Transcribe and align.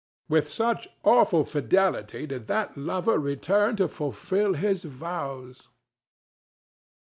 With 0.27 0.49
such 0.49 0.87
awful 1.03 1.45
fidelity 1.45 2.25
did 2.25 2.47
that 2.47 2.75
lover 2.75 3.19
return 3.19 3.75
to 3.75 3.87
fulfil 3.87 4.55
his 4.55 4.83
vows! 4.83 5.67